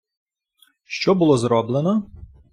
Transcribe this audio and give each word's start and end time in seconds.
Що 0.83 1.15
було 1.15 1.37
зроблено? 1.37 2.07